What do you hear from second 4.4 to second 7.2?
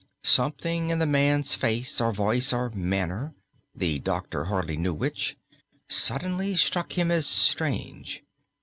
hardly knew which suddenly struck him